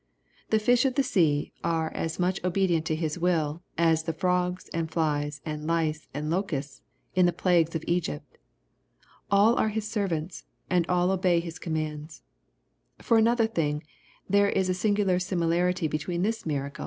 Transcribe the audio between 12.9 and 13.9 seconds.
^For another thing,